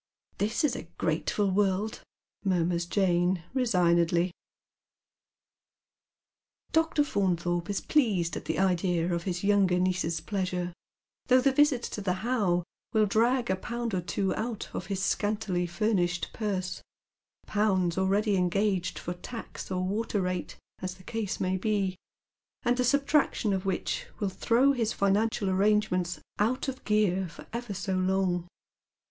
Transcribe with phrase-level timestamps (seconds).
[0.39, 2.01] "This is a grateful world,"
[2.43, 4.31] murmurs Jane, resignedly.
[6.71, 7.03] Dr.
[7.03, 10.73] Faunthorpe is pleased at the idea of his younger niece's pleasure,
[11.27, 15.03] though the visit to the How will drag a pound or two out of his
[15.03, 16.81] scantily furnished purse,
[17.45, 21.95] pounds already engaged fof tax or water rate, as the case may be,
[22.63, 27.75] and the subtraction of which will throw his financial arrangements out of gear for ever
[27.75, 28.47] so long.